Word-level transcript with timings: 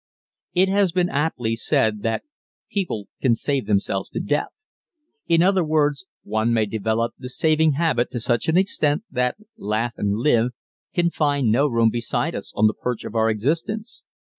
It 0.55 0.67
has 0.67 0.91
been 0.91 1.09
aptly 1.09 1.55
said 1.55 2.01
that 2.01 2.23
"People 2.71 3.07
can 3.21 3.35
save 3.35 3.67
themselves 3.67 4.09
to 4.09 4.19
death." 4.19 4.47
In 5.27 5.43
other 5.43 5.63
words, 5.63 6.07
one 6.23 6.51
may 6.51 6.65
develop 6.65 7.13
the 7.19 7.29
saving 7.29 7.73
habit 7.73 8.09
to 8.09 8.19
such 8.19 8.47
an 8.49 8.57
extent 8.57 9.03
that 9.11 9.37
"Laugh 9.57 9.93
and 9.97 10.15
Live" 10.15 10.53
can 10.95 11.11
find 11.11 11.51
no 11.51 11.67
room 11.67 11.91
beside 11.91 12.33
us 12.33 12.51
on 12.55 12.65
the 12.65 12.73
perch 12.73 13.03
of 13.05 13.13
our 13.13 13.29
existence. 13.29 14.05